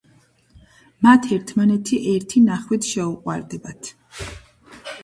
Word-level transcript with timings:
მათ 1.07 1.27
ერთმანეთი 1.35 2.01
ერთი 2.15 2.43
ნახვით 2.49 2.91
შეუყვარდებათ. 2.95 3.97